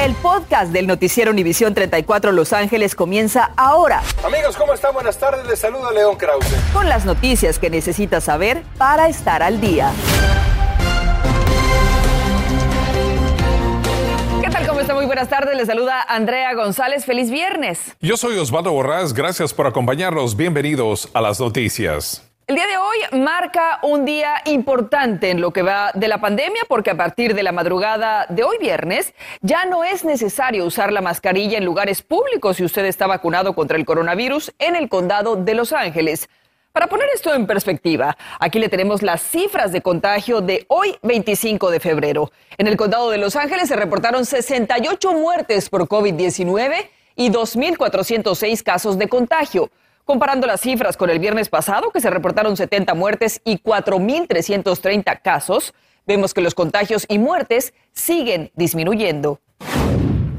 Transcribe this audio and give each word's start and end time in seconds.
El 0.00 0.14
podcast 0.14 0.72
del 0.72 0.86
noticiero 0.86 1.30
Univisión 1.30 1.74
34 1.74 2.32
Los 2.32 2.54
Ángeles 2.54 2.94
comienza 2.94 3.50
ahora. 3.58 4.02
Amigos, 4.24 4.56
¿cómo 4.56 4.72
están? 4.72 4.94
Buenas 4.94 5.18
tardes. 5.18 5.46
Les 5.46 5.58
saluda 5.58 5.92
León 5.92 6.16
Krause. 6.16 6.46
Con 6.72 6.88
las 6.88 7.04
noticias 7.04 7.58
que 7.58 7.68
necesitas 7.68 8.24
saber 8.24 8.62
para 8.78 9.10
estar 9.10 9.42
al 9.42 9.60
día. 9.60 9.92
¿Qué 14.42 14.48
tal? 14.48 14.66
¿Cómo 14.66 14.80
está? 14.80 14.94
Muy 14.94 15.04
buenas 15.04 15.28
tardes. 15.28 15.54
Les 15.54 15.66
saluda 15.66 16.00
Andrea 16.08 16.54
González. 16.54 17.04
Feliz 17.04 17.30
viernes. 17.30 17.94
Yo 18.00 18.16
soy 18.16 18.38
Osvaldo 18.38 18.72
Borrás. 18.72 19.12
Gracias 19.12 19.52
por 19.52 19.66
acompañarnos. 19.66 20.34
Bienvenidos 20.34 21.10
a 21.12 21.20
las 21.20 21.38
noticias. 21.40 22.29
El 22.50 22.56
día 22.56 22.66
de 22.66 22.78
hoy 22.78 23.22
marca 23.22 23.78
un 23.82 24.04
día 24.04 24.42
importante 24.44 25.30
en 25.30 25.40
lo 25.40 25.52
que 25.52 25.62
va 25.62 25.92
de 25.94 26.08
la 26.08 26.20
pandemia 26.20 26.62
porque 26.66 26.90
a 26.90 26.96
partir 26.96 27.32
de 27.32 27.44
la 27.44 27.52
madrugada 27.52 28.26
de 28.28 28.42
hoy 28.42 28.58
viernes 28.58 29.14
ya 29.40 29.66
no 29.66 29.84
es 29.84 30.04
necesario 30.04 30.64
usar 30.64 30.92
la 30.92 31.00
mascarilla 31.00 31.58
en 31.58 31.64
lugares 31.64 32.02
públicos 32.02 32.56
si 32.56 32.64
usted 32.64 32.86
está 32.86 33.06
vacunado 33.06 33.54
contra 33.54 33.76
el 33.76 33.84
coronavirus 33.84 34.52
en 34.58 34.74
el 34.74 34.88
condado 34.88 35.36
de 35.36 35.54
Los 35.54 35.72
Ángeles. 35.72 36.28
Para 36.72 36.88
poner 36.88 37.06
esto 37.14 37.32
en 37.32 37.46
perspectiva, 37.46 38.16
aquí 38.40 38.58
le 38.58 38.68
tenemos 38.68 39.00
las 39.02 39.22
cifras 39.22 39.70
de 39.70 39.80
contagio 39.80 40.40
de 40.40 40.64
hoy 40.66 40.98
25 41.04 41.70
de 41.70 41.78
febrero. 41.78 42.32
En 42.58 42.66
el 42.66 42.76
condado 42.76 43.10
de 43.10 43.18
Los 43.18 43.36
Ángeles 43.36 43.68
se 43.68 43.76
reportaron 43.76 44.26
68 44.26 45.12
muertes 45.12 45.70
por 45.70 45.86
COVID-19 45.86 46.88
y 47.14 47.30
2.406 47.30 48.64
casos 48.64 48.98
de 48.98 49.08
contagio. 49.08 49.70
Comparando 50.10 50.48
las 50.48 50.62
cifras 50.62 50.96
con 50.96 51.08
el 51.08 51.20
viernes 51.20 51.48
pasado, 51.48 51.92
que 51.92 52.00
se 52.00 52.10
reportaron 52.10 52.56
70 52.56 52.94
muertes 52.94 53.40
y 53.44 53.58
4.330 53.58 55.22
casos, 55.22 55.72
vemos 56.04 56.34
que 56.34 56.40
los 56.40 56.56
contagios 56.56 57.06
y 57.08 57.20
muertes 57.20 57.74
siguen 57.92 58.50
disminuyendo. 58.56 59.38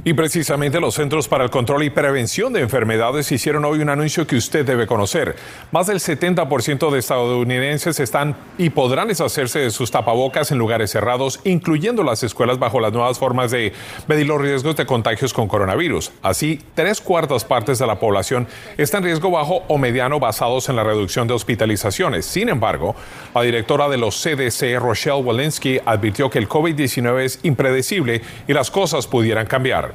Y 0.03 0.13
precisamente 0.13 0.79
los 0.79 0.95
Centros 0.95 1.27
para 1.27 1.43
el 1.43 1.51
Control 1.51 1.83
y 1.83 1.91
Prevención 1.91 2.51
de 2.53 2.61
Enfermedades 2.61 3.31
hicieron 3.31 3.65
hoy 3.65 3.81
un 3.81 3.89
anuncio 3.89 4.25
que 4.25 4.35
usted 4.35 4.65
debe 4.65 4.87
conocer. 4.87 5.35
Más 5.71 5.85
del 5.85 5.99
70% 5.99 6.89
de 6.89 6.97
estadounidenses 6.97 7.99
están 7.99 8.35
y 8.57 8.71
podrán 8.71 9.09
deshacerse 9.09 9.59
de 9.59 9.69
sus 9.69 9.91
tapabocas 9.91 10.51
en 10.51 10.57
lugares 10.57 10.89
cerrados, 10.89 11.39
incluyendo 11.43 12.01
las 12.01 12.23
escuelas 12.23 12.57
bajo 12.57 12.79
las 12.79 12.91
nuevas 12.93 13.19
formas 13.19 13.51
de 13.51 13.73
medir 14.07 14.25
los 14.25 14.41
riesgos 14.41 14.75
de 14.75 14.87
contagios 14.87 15.33
con 15.33 15.47
coronavirus. 15.47 16.11
Así, 16.23 16.59
tres 16.73 16.99
cuartas 16.99 17.45
partes 17.45 17.77
de 17.77 17.85
la 17.85 17.99
población 17.99 18.47
está 18.79 18.97
en 18.97 19.03
riesgo 19.03 19.29
bajo 19.29 19.61
o 19.67 19.77
mediano 19.77 20.19
basados 20.19 20.67
en 20.69 20.77
la 20.77 20.83
reducción 20.83 21.27
de 21.27 21.35
hospitalizaciones. 21.35 22.25
Sin 22.25 22.49
embargo, 22.49 22.95
la 23.35 23.43
directora 23.43 23.87
de 23.87 23.99
los 23.99 24.19
CDC, 24.19 24.79
Rochelle 24.79 25.21
Walensky, 25.21 25.79
advirtió 25.85 26.31
que 26.31 26.39
el 26.39 26.49
COVID-19 26.49 27.19
es 27.19 27.39
impredecible 27.43 28.23
y 28.47 28.53
las 28.53 28.71
cosas 28.71 29.05
pudieran 29.05 29.45
cambiar. 29.45 29.90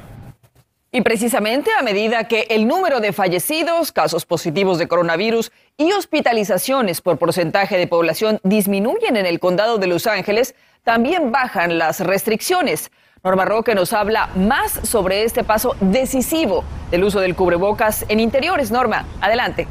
Y 0.91 1.01
precisamente 1.01 1.69
a 1.77 1.83
medida 1.83 2.29
que 2.29 2.47
el 2.49 2.65
número 2.65 3.01
de 3.01 3.11
fallecidos, 3.11 3.91
casos 3.91 4.25
positivos 4.25 4.79
de 4.79 4.87
coronavirus 4.87 5.51
y 5.77 5.91
hospitalizaciones 5.91 7.01
por 7.01 7.17
porcentaje 7.17 7.77
de 7.77 7.87
población 7.87 8.39
disminuyen 8.43 9.17
en 9.17 9.25
el 9.25 9.39
condado 9.41 9.79
de 9.79 9.87
Los 9.87 10.07
Ángeles, 10.07 10.55
también 10.83 11.33
bajan 11.33 11.77
las 11.77 11.99
restricciones. 11.99 12.89
Norma 13.21 13.43
Roque 13.43 13.75
nos 13.75 13.91
habla 13.91 14.29
más 14.35 14.71
sobre 14.83 15.23
este 15.23 15.43
paso 15.43 15.75
decisivo 15.81 16.63
del 16.89 17.03
uso 17.03 17.19
del 17.19 17.35
cubrebocas 17.35 18.05
en 18.07 18.21
interiores. 18.21 18.71
Norma, 18.71 19.05
adelante. 19.19 19.67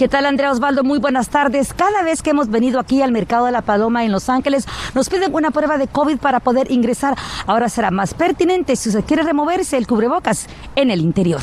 ¿Qué 0.00 0.08
tal, 0.08 0.24
Andrea 0.24 0.50
Osvaldo? 0.50 0.82
Muy 0.82 0.98
buenas 0.98 1.28
tardes. 1.28 1.74
Cada 1.74 2.02
vez 2.02 2.22
que 2.22 2.30
hemos 2.30 2.48
venido 2.48 2.80
aquí 2.80 3.02
al 3.02 3.12
mercado 3.12 3.44
de 3.44 3.52
la 3.52 3.60
Paloma 3.60 4.02
en 4.02 4.10
Los 4.10 4.30
Ángeles, 4.30 4.64
nos 4.94 5.10
piden 5.10 5.34
una 5.34 5.50
prueba 5.50 5.76
de 5.76 5.88
COVID 5.88 6.16
para 6.16 6.40
poder 6.40 6.70
ingresar. 6.70 7.18
Ahora 7.46 7.68
será 7.68 7.90
más 7.90 8.14
pertinente 8.14 8.76
si 8.76 8.90
se 8.90 9.02
quiere 9.02 9.24
removerse 9.24 9.76
el 9.76 9.86
cubrebocas 9.86 10.46
en 10.74 10.90
el 10.90 11.02
interior. 11.02 11.42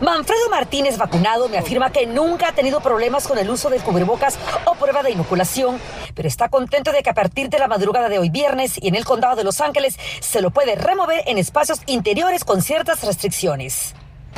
Manfredo 0.00 0.48
Martínez, 0.50 0.96
vacunado, 0.96 1.50
me 1.50 1.58
afirma 1.58 1.92
que 1.92 2.06
nunca 2.06 2.48
ha 2.48 2.52
tenido 2.52 2.80
problemas 2.80 3.28
con 3.28 3.36
el 3.36 3.50
uso 3.50 3.68
del 3.68 3.82
cubrebocas 3.82 4.38
o 4.64 4.76
prueba 4.76 5.02
de 5.02 5.10
inoculación, 5.10 5.78
pero 6.14 6.26
está 6.26 6.48
contento 6.48 6.90
de 6.90 7.02
que 7.02 7.10
a 7.10 7.14
partir 7.14 7.50
de 7.50 7.58
la 7.58 7.68
madrugada 7.68 8.08
de 8.08 8.18
hoy 8.18 8.30
viernes 8.30 8.82
y 8.82 8.88
en 8.88 8.94
el 8.94 9.04
condado 9.04 9.36
de 9.36 9.44
Los 9.44 9.60
Ángeles 9.60 9.98
se 10.20 10.40
lo 10.40 10.48
puede 10.48 10.74
remover 10.74 11.22
en 11.26 11.36
espacios 11.36 11.82
interiores 11.84 12.44
con 12.44 12.62
ciertas 12.62 13.04
restricciones 13.04 13.94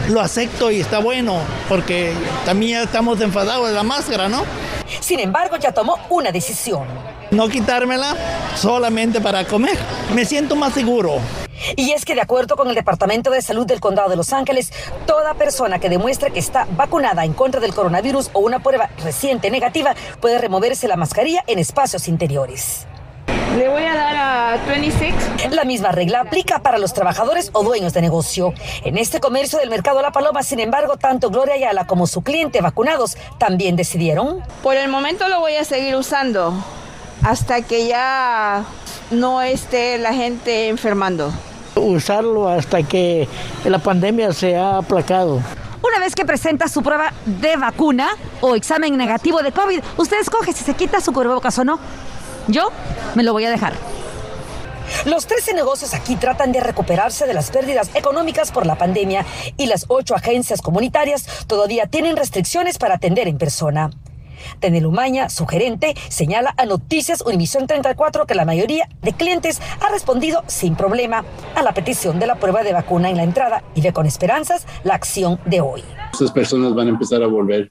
lo 0.09 0.21
acepto 0.21 0.71
y 0.71 0.81
está 0.81 0.99
bueno, 0.99 1.39
porque 1.69 2.13
también 2.45 2.79
ya 2.79 2.83
estamos 2.85 3.21
enfadados 3.21 3.69
de 3.69 3.75
la 3.75 3.83
máscara, 3.83 4.29
¿no? 4.29 4.45
Sin 5.01 5.21
embargo, 5.21 5.57
ya 5.57 5.73
tomó 5.73 5.99
una 6.11 6.33
decisión. 6.33 6.87
No 7.31 7.49
quitármela 7.49 8.15
solamente 8.57 9.21
para 9.21 9.45
comer. 9.47 9.79
Me 10.15 10.25
siento 10.25 10.55
más 10.55 10.75
seguro. 10.75 11.19
Y 11.77 11.93
es 11.93 12.05
que 12.05 12.15
de 12.15 12.21
acuerdo 12.21 12.57
con 12.57 12.69
el 12.69 12.75
Departamento 12.75 13.31
de 13.31 13.41
Salud 13.41 13.67
del 13.67 13.81
Condado 13.81 14.11
de 14.11 14.17
Los 14.17 14.33
Ángeles, 14.33 14.73
toda 15.07 15.35
persona 15.35 15.79
que 15.79 15.89
demuestre 15.89 16.31
que 16.31 16.41
está 16.41 16.67
vacunada 16.77 17.25
en 17.25 17.33
contra 17.33 17.61
del 17.61 17.75
coronavirus 17.75 18.31
o 18.33 18.41
una 18.41 18.59
prueba 18.59 18.91
reciente 19.03 19.51
negativa 19.51 19.95
puede 20.21 20.39
removerse 20.39 20.89
la 20.89 20.97
mascarilla 20.97 21.45
en 21.47 21.59
espacios 21.59 22.09
interiores. 22.09 22.87
Le 23.57 23.69
voy 23.69 23.83
a 23.83 23.95
dar 23.95 24.17
a 24.17 24.57
26. 24.67 25.15
La 25.51 25.65
misma 25.65 25.93
regla 25.93 26.21
aplica 26.21 26.61
para 26.61 26.79
los 26.79 26.95
trabajadores 26.95 27.51
o 27.53 27.63
dueños 27.63 27.93
de 27.93 28.01
negocio. 28.01 28.55
En 28.83 28.97
este 28.97 29.21
comercio 29.21 29.59
del 29.59 29.69
mercado 29.69 30.01
La 30.01 30.11
Paloma, 30.11 30.43
sin 30.43 30.59
embargo, 30.59 30.97
tanto 30.97 31.31
Gloria 31.31 31.55
Ayala 31.55 31.87
como 31.87 32.07
su 32.07 32.23
cliente 32.23 32.63
vacunados 32.63 33.17
también 33.39 33.77
decidieron. 33.77 34.43
Por 34.63 34.77
el 34.77 34.89
momento 34.89 35.29
lo 35.29 35.41
voy 35.41 35.57
a 35.57 35.65
seguir 35.65 35.97
usando 35.97 36.55
hasta 37.23 37.63
que 37.63 37.87
ya 37.87 38.65
no 39.11 39.43
esté 39.43 39.99
la 39.99 40.15
gente 40.15 40.69
enfermando. 40.69 41.31
Usarlo 41.75 42.49
hasta 42.49 42.83
que 42.83 43.29
la 43.65 43.79
pandemia 43.79 44.33
se 44.33 44.57
ha 44.57 44.79
aplacado. 44.79 45.41
Una 45.83 45.99
vez 45.99 46.15
que 46.15 46.25
presenta 46.25 46.69
su 46.69 46.83
prueba 46.83 47.13
de 47.27 47.57
vacuna 47.57 48.09
o 48.41 48.55
examen 48.55 48.97
negativo 48.97 49.43
de 49.43 49.53
COVID, 49.53 49.81
usted 49.97 50.21
escoge 50.21 50.53
si 50.53 50.65
se 50.65 50.75
quita 50.75 51.01
su 51.01 51.13
cubrebocas 51.13 51.59
o 51.59 51.65
no. 51.65 51.79
Yo 52.49 52.71
me 53.15 53.23
lo 53.23 53.33
voy 53.33 53.45
a 53.45 53.51
dejar. 53.51 53.75
Los 55.05 55.27
13 55.27 55.55
negocios 55.55 55.95
aquí 55.95 56.17
tratan 56.17 56.53
de 56.53 56.61
recuperarse 56.61 57.27
de 57.27 57.35
las 57.35 57.51
pérdidas 57.51 57.91
económicas 57.95 58.53
por 58.53 58.67
la 58.67 58.77
pandemia 58.77 59.25
y 59.57 59.67
las 59.67 59.87
ocho 59.89 60.15
agencias 60.15 60.63
comunitarias 60.63 61.47
todavía 61.47 61.87
tienen 61.87 62.17
restricciones 62.17 62.79
para 62.79 62.97
atender 62.97 63.27
en 63.29 63.39
persona. 63.39 63.91
Tenel 64.61 64.87
Umaña, 64.87 65.29
su 65.29 65.47
gerente, 65.47 65.95
señala 66.09 66.55
a 66.57 66.67
Noticias 66.67 67.23
Univisión 67.23 67.67
34 67.67 68.27
que 68.27 68.35
la 68.35 68.45
mayoría 68.45 68.89
de 69.03 69.13
clientes 69.13 69.61
ha 69.81 69.89
respondido 69.89 70.43
sin 70.47 70.75
problema 70.75 71.25
a 71.55 71.63
la 71.63 71.73
petición 71.75 72.19
de 72.19 72.27
la 72.27 72.37
prueba 72.37 72.63
de 72.63 72.73
vacuna 72.73 73.09
en 73.11 73.17
la 73.17 73.23
entrada 73.23 73.63
y 73.75 73.81
ve 73.81 73.93
con 73.93 74.07
esperanzas 74.07 74.67
la 74.85 74.95
acción 74.95 75.41
de 75.47 75.61
hoy. 75.61 75.85
Estas 76.13 76.33
personas 76.33 76.75
van 76.75 76.89
a 76.89 76.91
empezar 76.91 77.23
a 77.23 77.27
volver 77.27 77.71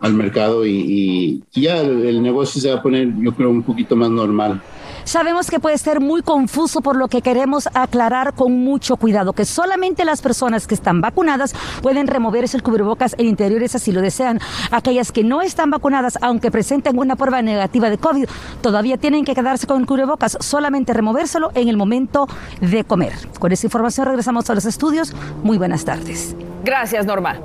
al 0.00 0.14
mercado 0.14 0.66
y, 0.66 1.42
ya 1.52 1.78
el, 1.80 2.22
negocio 2.22 2.60
se 2.60 2.70
va 2.70 2.78
a 2.78 2.82
poner, 2.82 3.12
yo 3.18 3.32
creo, 3.34 3.50
un 3.50 3.62
poquito 3.62 3.96
más 3.96 4.10
normal. 4.10 4.60
Sabemos 5.04 5.48
que 5.48 5.60
puede 5.60 5.78
ser 5.78 6.00
muy 6.00 6.22
confuso, 6.22 6.80
por 6.80 6.96
lo 6.96 7.06
que 7.06 7.22
queremos 7.22 7.68
aclarar 7.74 8.34
con 8.34 8.52
mucho 8.64 8.96
cuidado 8.96 9.32
que 9.32 9.44
solamente 9.44 10.04
las 10.04 10.20
personas 10.20 10.66
que 10.66 10.74
están 10.74 11.00
vacunadas 11.00 11.54
pueden 11.80 12.08
removerse 12.08 12.56
el 12.56 12.64
cubrebocas 12.64 13.14
en 13.16 13.26
interiores 13.26 13.76
así 13.76 13.92
lo 13.92 14.00
desean. 14.00 14.40
Aquellas 14.72 15.12
que 15.12 15.22
no 15.22 15.42
están 15.42 15.70
vacunadas, 15.70 16.18
aunque 16.22 16.50
presenten 16.50 16.98
una 16.98 17.14
prueba 17.14 17.40
negativa 17.40 17.88
de 17.88 17.98
COVID, 17.98 18.26
todavía 18.62 18.96
tienen 18.96 19.24
que 19.24 19.34
quedarse 19.34 19.68
con 19.68 19.80
el 19.80 19.86
cubrebocas, 19.86 20.38
solamente 20.40 20.92
removérselo 20.92 21.52
en 21.54 21.68
el 21.68 21.76
momento 21.76 22.26
de 22.60 22.82
comer. 22.82 23.12
Con 23.38 23.52
esa 23.52 23.66
información 23.66 24.06
regresamos 24.06 24.50
a 24.50 24.54
los 24.54 24.64
estudios. 24.64 25.14
Muy 25.44 25.56
buenas 25.56 25.84
tardes. 25.84 26.34
Gracias, 26.64 27.06
Norma. 27.06 27.38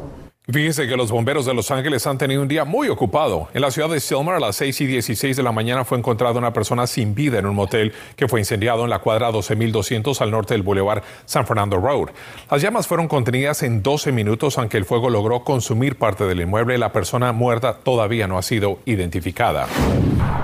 Fíjese 0.50 0.88
que 0.88 0.98
los 0.98 1.12
bomberos 1.12 1.46
de 1.46 1.54
Los 1.54 1.70
Ángeles 1.70 2.08
han 2.08 2.18
tenido 2.18 2.42
un 2.42 2.48
día 2.48 2.66
muy 2.66 2.90
ocupado. 2.90 3.50
En 3.54 3.62
la 3.62 3.70
ciudad 3.70 3.90
de 3.90 4.00
Silmar, 4.00 4.38
a 4.38 4.40
las 4.40 4.56
6 4.56 4.82
y 4.82 4.86
16 4.88 5.38
de 5.38 5.44
la 5.44 5.52
mañana, 5.52 5.86
fue 5.86 6.00
encontrada 6.00 6.40
una 6.40 6.52
persona 6.52 6.88
sin 6.88 7.14
vida 7.14 7.38
en 7.38 7.46
un 7.46 7.54
motel 7.54 7.94
que 8.16 8.28
fue 8.28 8.40
incendiado 8.40 8.84
en 8.84 8.90
la 8.90 8.98
cuadra 9.00 9.30
12200 9.30 10.20
al 10.20 10.32
norte 10.32 10.56
del 10.56 10.64
Boulevard 10.64 11.04
San 11.26 11.46
Fernando 11.46 11.78
Road. 11.78 12.10
Las 12.50 12.60
llamas 12.60 12.88
fueron 12.88 13.08
contenidas 13.08 13.62
en 13.62 13.84
12 13.84 14.12
minutos, 14.12 14.58
aunque 14.58 14.78
el 14.78 14.86
fuego 14.86 15.12
logró 15.12 15.44
consumir 15.44 16.00
parte 16.00 16.24
del 16.24 16.42
inmueble. 16.42 16.80
La 16.80 16.92
persona 16.92 17.32
muerta 17.34 17.76
todavía 17.76 18.28
no 18.28 18.40
ha 18.40 18.42
sido 18.42 18.80
identificada. 18.86 19.68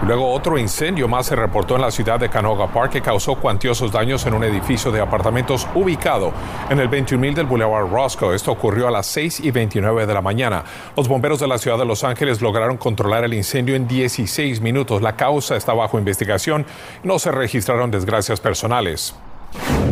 Luego, 0.05 0.31
otro 0.31 0.59
incendio 0.59 1.07
más 1.07 1.25
se 1.25 1.35
reportó 1.35 1.75
en 1.75 1.81
la 1.81 1.91
ciudad 1.91 2.19
de 2.19 2.29
Canoga 2.29 2.71
Park 2.71 2.93
que 2.93 3.01
causó 3.01 3.35
cuantiosos 3.35 3.91
daños 3.91 4.25
en 4.27 4.35
un 4.35 4.43
edificio 4.43 4.91
de 4.91 5.01
apartamentos 5.01 5.67
ubicado 5.73 6.31
en 6.69 6.79
el 6.79 6.89
21.000 6.89 7.33
del 7.33 7.45
Boulevard 7.47 7.89
Roscoe. 7.91 8.35
Esto 8.35 8.51
ocurrió 8.51 8.87
a 8.87 8.91
las 8.91 9.07
6 9.07 9.41
y 9.41 9.51
29 9.51 9.86
de 9.95 10.13
la 10.13 10.21
mañana. 10.21 10.63
Los 10.95 11.07
bomberos 11.07 11.39
de 11.39 11.47
la 11.47 11.57
ciudad 11.57 11.77
de 11.77 11.85
Los 11.85 12.03
Ángeles 12.03 12.41
lograron 12.41 12.77
controlar 12.77 13.23
el 13.23 13.33
incendio 13.33 13.75
en 13.75 13.87
16 13.87 14.61
minutos. 14.61 15.01
La 15.01 15.15
causa 15.15 15.55
está 15.55 15.73
bajo 15.73 15.97
investigación. 15.97 16.65
No 17.03 17.19
se 17.19 17.31
registraron 17.31 17.91
desgracias 17.91 18.39
personales. 18.39 19.15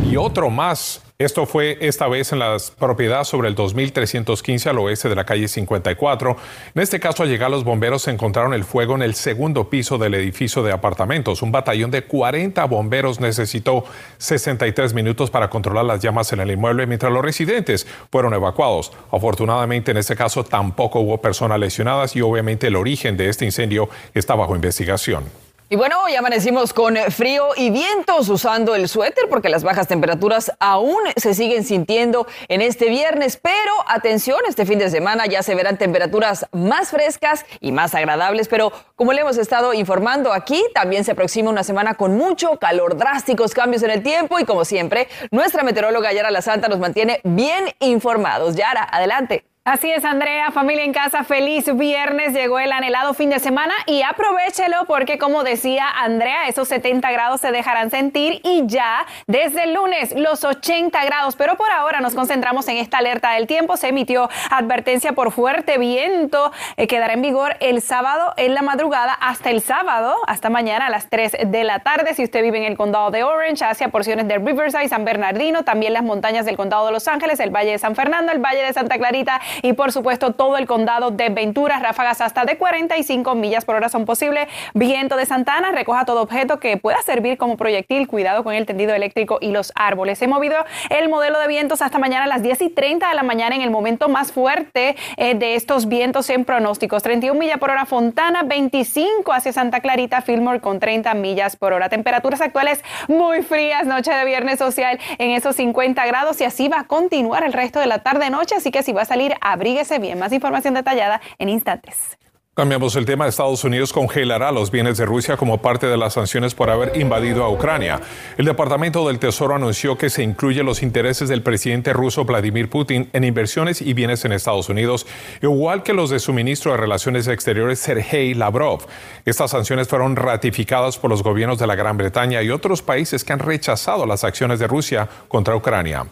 Y 0.04 0.18
otro 0.18 0.50
más 0.50 1.02
esto 1.18 1.46
fue 1.46 1.78
esta 1.80 2.10
vez 2.10 2.34
en 2.34 2.40
la 2.40 2.57
propiedad 2.78 3.24
sobre 3.24 3.48
el 3.48 3.56
2315 3.56 4.69
al 4.69 4.80
oeste 4.80 5.07
de 5.07 5.16
la 5.16 5.24
calle 5.24 5.48
54. 5.48 6.36
En 6.75 6.81
este 6.81 7.00
caso, 7.00 7.24
al 7.24 7.30
llegar 7.30 7.50
los 7.50 7.63
bomberos 7.63 8.10
encontraron 8.10 8.54
el 8.54 8.66
fuego 8.66 8.96
en 8.96 9.02
el 9.02 9.16
segundo 9.16 9.69
piso 9.69 9.98
del 9.98 10.13
edificio 10.16 10.62
de 10.62 10.74
apartamentos. 10.74 11.42
Un 11.42 11.54
batallón 11.54 11.90
de 11.90 12.04
40 12.04 12.66
bomberos 12.66 13.22
necesitó 13.22 13.86
63 14.18 14.94
minutos 14.94 15.31
para 15.31 15.50
controlar 15.50 15.86
las 15.86 16.01
llamas 16.01 16.34
en 16.34 16.42
el 16.42 16.51
inmueble 16.51 16.86
mientras 16.86 17.13
los 17.13 17.24
residentes 17.24 17.88
fueron 18.12 18.34
evacuados. 18.34 18.92
Afortunadamente, 19.10 19.92
en 19.92 19.98
este 19.98 20.18
caso 20.18 20.44
tampoco 20.44 21.00
hubo 21.00 21.22
personas 21.22 21.62
lesionadas 21.62 22.13
y 22.18 22.22
obviamente 22.22 22.68
el 22.68 22.75
origen 22.75 23.16
de 23.16 23.30
este 23.30 23.46
incendio 23.46 23.88
está 24.13 24.36
bajo 24.36 24.54
investigación. 24.54 25.44
Y 25.67 25.77
bueno, 25.77 25.95
hoy 26.03 26.13
amanecimos 26.13 26.73
con 26.73 26.95
frío 26.95 27.47
y 27.57 27.71
vientos 27.71 28.29
usando 28.29 28.75
el 28.75 28.88
suéter 28.88 29.23
porque 29.31 29.50
las 29.50 29.63
bajas 29.63 29.88
temperaturas 29.88 30.51
aún 30.59 31.00
se 31.15 31.33
siguen 31.33 31.63
sintiendo 31.63 32.27
en 32.50 32.62
este 32.62 32.88
viernes, 32.88 33.38
pero 33.41 33.73
atención, 33.88 34.39
este 34.47 34.67
fin 34.67 34.77
de 34.77 34.91
semana 34.91 35.25
ya 35.25 35.41
se 35.41 35.56
verán 35.56 35.79
temperaturas 35.79 36.45
más 36.51 36.91
frescas 36.91 37.47
y 37.62 37.71
más 37.71 37.95
agradables, 37.95 38.47
pero 38.47 38.71
como 38.95 39.12
le 39.12 39.21
hemos 39.21 39.39
estado 39.39 39.73
informando 39.73 40.33
aquí, 40.33 40.63
también 40.75 41.03
se 41.03 41.13
aproxima 41.13 41.50
una 41.50 41.63
semana 41.63 41.95
con 41.95 42.15
mucho 42.15 42.59
calor, 42.59 42.95
drásticos 42.95 43.56
cambios 43.56 43.81
en 43.81 43.89
el 43.89 44.03
tiempo 44.03 44.38
y 44.38 44.45
como 44.45 44.65
siempre, 44.65 45.07
nuestra 45.31 45.63
meteoróloga 45.63 46.13
Yara 46.13 46.29
La 46.29 46.44
Santa 46.44 46.67
nos 46.67 46.77
mantiene 46.77 47.21
bien 47.23 47.73
informados. 47.79 48.56
Yara, 48.56 48.88
adelante. 48.91 49.45
Así 49.67 49.89
es, 49.89 50.06
Andrea, 50.06 50.51
familia 50.51 50.83
en 50.83 50.94
casa, 50.94 51.23
feliz 51.23 51.75
viernes, 51.75 52.33
llegó 52.33 52.59
el 52.59 52.71
anhelado 52.71 53.15
fin 53.15 53.31
de 53.31 53.39
semana 53.39 53.73
y 53.88 54.03
aprovechelo 54.03 54.85
porque 54.85 55.17
como 55.17 55.44
decía 55.44 55.89
Andrea, 55.89 56.47
esos 56.47 56.67
70 56.67 57.12
grados 57.12 57.41
se 57.41 57.51
dejarán 57.51 57.89
sentir 57.89 58.41
y 58.44 58.67
ya 58.67 59.07
desde 59.25 59.63
el 59.63 59.73
lunes 59.73 60.13
los 60.15 60.44
80 60.44 61.03
grados, 61.06 61.35
pero 61.35 61.57
por 61.57 61.71
ahora 61.71 62.00
nos 62.00 62.13
concentramos 62.13 62.67
en 62.67 62.77
esta 62.77 63.00
alerta 63.00 63.31
del 63.31 63.47
tiempo, 63.47 63.75
se 63.75 63.88
emitió 63.88 64.29
advertencia 64.51 65.13
por 65.13 65.31
fuerte 65.31 65.79
viento, 65.79 66.51
eh, 66.77 66.85
quedará 66.85 67.13
en 67.13 67.23
vigor 67.23 67.57
el 67.59 67.81
sábado 67.81 68.35
en 68.38 68.53
la 68.53 68.62
madrugada 68.62 69.13
hasta 69.13 69.50
el 69.50 69.63
sábado, 69.63 70.13
hasta 70.27 70.51
mañana 70.51 70.85
a 70.85 70.89
las 70.91 71.09
3 71.09 71.38
de 71.47 71.63
la 71.63 71.79
tarde, 71.79 72.13
si 72.13 72.23
usted 72.23 72.44
vive 72.44 72.59
en 72.59 72.65
el 72.65 72.77
condado 72.77 73.09
de 73.09 73.23
Orange, 73.23 73.65
hacia 73.65 73.89
porciones 73.89 74.27
de 74.27 74.38
Riverside, 74.38 74.89
San 74.89 75.06
Bernardino, 75.06 75.63
también 75.63 75.94
las 75.94 76.03
montañas 76.03 76.45
del 76.45 76.56
condado 76.56 76.85
de 76.85 76.91
Los 76.91 77.07
Ángeles, 77.07 77.39
el 77.39 77.50
Valle 77.50 77.71
de 77.71 77.79
San 77.79 77.95
Fernando, 77.95 78.31
el 78.31 78.38
Valle 78.38 78.62
de 78.62 78.71
Santa 78.71 79.00
Clarita, 79.00 79.41
y 79.62 79.74
por 79.74 79.92
supuesto 79.92 80.34
todo 80.34 80.57
el 80.57 80.68
condado 80.68 81.12
de 81.12 81.30
Ventura. 81.30 81.80
Ráfagas 81.80 82.22
hasta 82.22 82.46
de 82.46 82.57
45 82.57 83.36
millas 83.36 83.66
por 83.66 83.75
hora 83.75 83.90
son 83.90 84.06
posibles. 84.06 84.48
Viento 84.74 85.16
de 85.16 85.25
Santana, 85.25 85.72
recoja 85.72 86.06
todo 86.06 86.22
objeto 86.22 86.60
que 86.60 86.78
pueda 86.78 87.02
servir 87.02 87.38
como 87.38 87.57
proyectil. 87.57 88.07
Cuidado 88.07 88.44
con 88.44 88.54
el 88.54 88.66
tendido 88.66 88.94
eléctrico 88.94 89.38
y 89.42 89.52
los 89.52 89.72
árboles. 89.75 90.22
He 90.22 90.28
movido 90.28 90.57
el 90.90 91.10
modelo 91.10 91.40
de 91.40 91.48
vientos 91.48 91.81
hasta 91.81 92.00
mañana 92.00 92.25
a 92.25 92.28
las 92.28 92.44
10 92.44 92.62
y 92.62 92.69
30 92.69 93.10
de 93.10 93.16
la 93.16 93.24
mañana 93.24 93.56
en 93.56 93.62
el 93.62 93.72
momento 93.72 94.10
más 94.10 94.31
fuerte 94.31 94.96
eh, 95.18 95.36
de 95.36 95.56
estos 95.56 95.88
vientos 95.88 96.30
en 96.30 96.46
pronósticos. 96.46 97.04
31 97.04 97.40
millas 97.40 97.58
por 97.60 97.69
hora 97.69 97.86
Fontana, 97.86 98.44
25 98.44 99.31
hacia 99.34 99.54
Santa 99.54 99.80
Clarita, 99.80 100.22
Fillmore 100.22 100.60
con 100.60 100.80
30 100.80 101.13
millas 101.13 101.56
por 101.56 101.74
hora. 101.74 101.90
Temperaturas 101.90 102.42
actuales 102.42 102.84
muy 103.08 103.42
frías, 103.42 103.86
noche 103.86 104.13
de 104.13 104.25
viernes 104.25 104.60
social 104.60 105.00
en 105.18 105.31
esos 105.31 105.56
50 105.56 106.06
grados 106.06 106.40
y 106.42 106.44
así 106.44 106.68
va 106.68 106.81
a 106.81 106.84
continuar 106.86 107.44
el 107.44 107.54
resto 107.54 107.80
de 107.80 107.88
la 107.88 108.00
tarde-noche. 108.00 108.56
Así 108.56 108.72
que 108.72 108.84
si 108.84 108.92
va 108.92 109.04
a 109.04 109.06
salir, 109.06 109.36
abríguese 109.45 110.00
bien. 110.00 110.19
Más 110.19 110.33
información 110.33 110.74
detallada 110.74 111.21
en 111.38 111.50
instantes. 111.50 112.18
Cambiamos 112.56 112.95
el 112.95 113.03
tema. 113.03 113.27
Estados 113.27 113.65
Unidos 113.65 113.92
congelará 113.92 114.50
los 114.53 114.71
bienes 114.71 114.97
de 114.97 115.06
Rusia 115.06 115.36
como 115.36 115.62
parte 115.62 115.88
de 115.88 115.97
las 115.97 116.13
sanciones 116.13 116.56
por 116.56 116.69
haber 116.69 116.97
invadido 116.97 117.44
a 117.44 117.50
Ucrania. 117.50 118.00
El 118.38 118.45
Departamento 118.45 119.06
del 119.06 119.19
Tesoro 119.19 119.56
anunció 119.56 119.97
que 119.97 120.09
se 120.09 120.24
incluye 120.24 120.63
los 120.63 120.81
intereses 120.81 121.27
del 121.27 121.44
presidente 121.44 121.92
ruso 121.92 122.24
Vladimir 122.24 122.69
Putin 122.69 123.09
en 123.12 123.25
inversiones 123.25 123.81
y 123.81 123.94
bienes 123.94 124.24
en 124.24 124.31
Estados 124.31 124.69
Unidos, 124.69 125.06
igual 125.42 125.83
que 125.83 125.91
los 125.91 126.09
de 126.09 126.19
su 126.19 126.31
ministro 126.31 126.71
de 126.71 126.77
Relaciones 126.77 127.27
Exteriores 127.27 127.80
Sergei 127.80 128.33
Lavrov. 128.33 128.88
Estas 129.25 129.51
sanciones 129.51 129.89
fueron 129.89 130.15
ratificadas 130.15 130.98
por 130.98 131.09
los 131.09 131.24
gobiernos 131.24 131.59
de 131.59 131.68
la 131.68 131.75
Gran 131.75 131.98
Bretaña 131.98 132.41
y 132.41 132.51
otros 132.51 132.81
países 132.81 133.25
que 133.25 133.33
han 133.33 133.39
rechazado 133.39 134.06
las 134.06 134.24
acciones 134.24 134.59
de 134.59 134.68
Rusia 134.68 135.09
contra 135.27 135.57
Ucrania. 135.57 136.06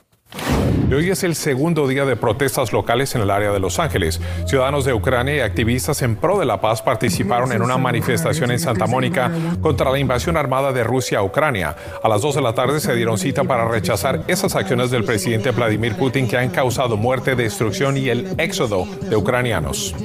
Hoy 0.95 1.09
es 1.09 1.24
el 1.24 1.33
segundo 1.33 1.88
día 1.88 2.06
de 2.06 2.15
protestas 2.15 2.71
locales 2.71 3.15
en 3.15 3.21
el 3.21 3.31
área 3.31 3.51
de 3.51 3.59
Los 3.59 3.80
Ángeles. 3.80 4.21
Ciudadanos 4.45 4.85
de 4.85 4.94
Ucrania 4.94 5.38
y 5.38 5.39
activistas 5.39 6.03
en 6.03 6.15
pro 6.15 6.38
de 6.38 6.45
la 6.45 6.62
paz 6.62 6.83
participaron 6.83 7.51
en 7.51 7.63
una 7.63 7.77
manifestación 7.77 8.51
en 8.51 8.59
Santa 8.59 8.85
Mónica 8.85 9.31
contra 9.62 9.89
la 9.89 9.97
invasión 9.97 10.38
armada 10.38 10.71
de 10.71 10.83
Rusia 10.83 11.19
a 11.19 11.24
Ucrania. 11.24 11.75
A 12.03 12.07
las 12.07 12.21
2 12.21 12.35
de 12.35 12.41
la 12.41 12.53
tarde 12.53 12.80
se 12.80 12.95
dieron 12.95 13.18
cita 13.18 13.44
para 13.44 13.68
rechazar 13.68 14.24
esas 14.27 14.56
acciones 14.56 14.91
del 14.91 15.03
presidente 15.03 15.50
Vladimir 15.50 15.95
Putin 15.95 16.27
que 16.27 16.38
han 16.38 16.50
causado 16.50 16.95
muerte, 16.95 17.36
destrucción 17.36 17.97
y 17.97 18.09
el 18.09 18.36
éxodo 18.38 18.86
de 18.86 19.15
ucranianos. 19.15 19.95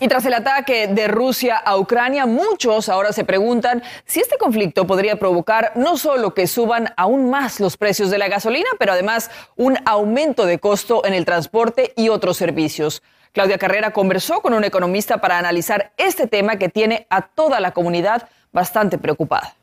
Y 0.00 0.06
tras 0.06 0.24
el 0.26 0.34
ataque 0.34 0.86
de 0.86 1.08
Rusia 1.08 1.56
a 1.56 1.76
Ucrania, 1.76 2.24
muchos 2.24 2.88
ahora 2.88 3.12
se 3.12 3.24
preguntan 3.24 3.82
si 4.06 4.20
este 4.20 4.38
conflicto 4.38 4.86
podría 4.86 5.18
provocar 5.18 5.72
no 5.74 5.96
solo 5.96 6.34
que 6.34 6.46
suban 6.46 6.94
aún 6.96 7.28
más 7.30 7.58
los 7.58 7.76
precios 7.76 8.08
de 8.08 8.18
la 8.18 8.28
gasolina, 8.28 8.68
pero 8.78 8.92
además 8.92 9.28
un 9.56 9.76
aumento 9.86 10.46
de 10.46 10.60
costo 10.60 11.04
en 11.04 11.14
el 11.14 11.24
transporte 11.24 11.94
y 11.96 12.10
otros 12.10 12.36
servicios. 12.36 13.02
Claudia 13.32 13.58
Carrera 13.58 13.90
conversó 13.92 14.40
con 14.40 14.54
un 14.54 14.62
economista 14.62 15.20
para 15.20 15.36
analizar 15.36 15.92
este 15.96 16.28
tema 16.28 16.56
que 16.56 16.68
tiene 16.68 17.08
a 17.10 17.22
toda 17.22 17.58
la 17.58 17.72
comunidad 17.72 18.28
bastante 18.52 18.98
preocupada. 18.98 19.57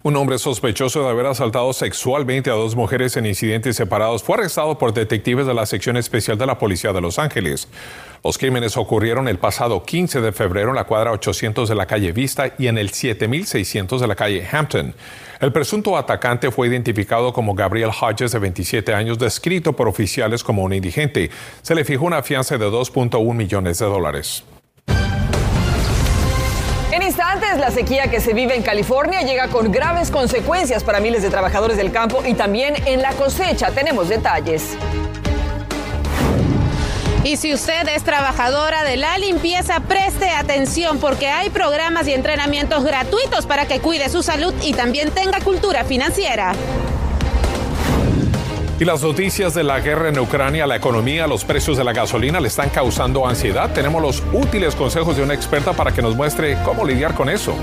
Un 0.00 0.16
hombre 0.16 0.38
sospechoso 0.38 1.02
de 1.02 1.08
haber 1.08 1.26
asaltado 1.26 1.72
sexualmente 1.72 2.50
a 2.50 2.54
dos 2.54 2.76
mujeres 2.76 3.16
en 3.16 3.26
incidentes 3.26 3.74
separados 3.74 4.22
fue 4.22 4.36
arrestado 4.36 4.78
por 4.78 4.94
detectives 4.94 5.44
de 5.46 5.54
la 5.54 5.66
sección 5.66 5.96
especial 5.96 6.38
de 6.38 6.46
la 6.46 6.56
Policía 6.56 6.92
de 6.92 7.00
Los 7.00 7.18
Ángeles. 7.18 7.66
Los 8.22 8.38
crímenes 8.38 8.76
ocurrieron 8.76 9.26
el 9.26 9.38
pasado 9.38 9.82
15 9.82 10.20
de 10.20 10.30
febrero 10.30 10.70
en 10.70 10.76
la 10.76 10.84
cuadra 10.84 11.10
800 11.10 11.68
de 11.68 11.74
la 11.74 11.86
calle 11.86 12.12
Vista 12.12 12.54
y 12.58 12.68
en 12.68 12.78
el 12.78 12.90
7600 12.90 14.00
de 14.00 14.06
la 14.06 14.14
calle 14.14 14.46
Hampton. 14.50 14.94
El 15.40 15.52
presunto 15.52 15.96
atacante 15.96 16.52
fue 16.52 16.68
identificado 16.68 17.32
como 17.32 17.54
Gabriel 17.54 17.90
Hodges, 17.90 18.32
de 18.32 18.38
27 18.38 18.94
años, 18.94 19.18
descrito 19.18 19.72
por 19.72 19.88
oficiales 19.88 20.44
como 20.44 20.62
un 20.62 20.74
indigente. 20.74 21.30
Se 21.62 21.74
le 21.74 21.84
fijó 21.84 22.06
una 22.06 22.22
fianza 22.22 22.56
de 22.56 22.66
2.1 22.66 23.34
millones 23.34 23.78
de 23.78 23.86
dólares. 23.86 24.44
La 27.18 27.72
sequía 27.72 28.08
que 28.08 28.20
se 28.20 28.32
vive 28.32 28.54
en 28.54 28.62
California 28.62 29.22
llega 29.22 29.48
con 29.48 29.72
graves 29.72 30.08
consecuencias 30.08 30.84
para 30.84 31.00
miles 31.00 31.20
de 31.20 31.30
trabajadores 31.30 31.76
del 31.76 31.90
campo 31.90 32.22
y 32.24 32.34
también 32.34 32.76
en 32.86 33.02
la 33.02 33.10
cosecha. 33.10 33.72
Tenemos 33.72 34.08
detalles. 34.08 34.76
Y 37.24 37.36
si 37.36 37.52
usted 37.52 37.88
es 37.88 38.04
trabajadora 38.04 38.84
de 38.84 38.96
la 38.96 39.18
limpieza, 39.18 39.80
preste 39.80 40.30
atención 40.30 41.00
porque 41.00 41.26
hay 41.26 41.50
programas 41.50 42.06
y 42.06 42.12
entrenamientos 42.12 42.84
gratuitos 42.84 43.46
para 43.46 43.66
que 43.66 43.80
cuide 43.80 44.08
su 44.10 44.22
salud 44.22 44.54
y 44.62 44.72
también 44.72 45.10
tenga 45.10 45.40
cultura 45.40 45.82
financiera. 45.82 46.52
Y 48.80 48.84
las 48.84 49.02
noticias 49.02 49.54
de 49.54 49.64
la 49.64 49.80
guerra 49.80 50.08
en 50.08 50.18
Ucrania, 50.20 50.64
la 50.64 50.76
economía, 50.76 51.26
los 51.26 51.44
precios 51.44 51.76
de 51.76 51.82
la 51.82 51.92
gasolina 51.92 52.38
le 52.38 52.46
están 52.46 52.70
causando 52.70 53.26
ansiedad. 53.26 53.72
Tenemos 53.72 54.00
los 54.00 54.22
útiles 54.32 54.76
consejos 54.76 55.16
de 55.16 55.24
una 55.24 55.34
experta 55.34 55.72
para 55.72 55.92
que 55.92 56.00
nos 56.00 56.14
muestre 56.14 56.56
cómo 56.64 56.84
lidiar 56.84 57.14
con 57.14 57.28
eso. 57.28 57.56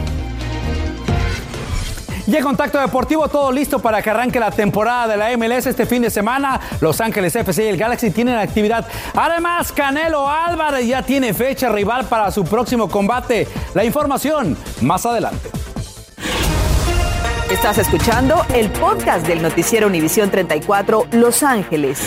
En 2.27 2.43
Contacto 2.43 2.79
Deportivo, 2.79 3.29
todo 3.29 3.49
listo 3.49 3.79
para 3.79 4.01
que 4.01 4.09
arranque 4.09 4.41
la 4.41 4.51
temporada 4.51 5.07
de 5.07 5.15
la 5.15 5.37
MLS 5.37 5.67
este 5.67 5.85
fin 5.85 6.01
de 6.01 6.09
semana. 6.09 6.59
Los 6.81 6.99
Ángeles 6.99 7.33
FC 7.33 7.63
y 7.63 7.67
el 7.69 7.77
Galaxy 7.77 8.11
tienen 8.11 8.35
actividad. 8.35 8.85
Además, 9.13 9.71
Canelo 9.71 10.29
Álvarez 10.29 10.85
ya 10.85 11.01
tiene 11.01 11.33
fecha 11.33 11.69
rival 11.69 12.05
para 12.05 12.29
su 12.31 12.43
próximo 12.43 12.89
combate. 12.89 13.47
La 13.73 13.85
información 13.85 14.57
más 14.81 15.05
adelante. 15.05 15.54
Estás 17.55 17.77
escuchando 17.77 18.45
el 18.53 18.69
podcast 18.69 19.25
del 19.25 19.41
noticiero 19.41 19.87
Univisión 19.87 20.29
34 20.29 21.07
Los 21.13 21.41
Ángeles. 21.41 22.05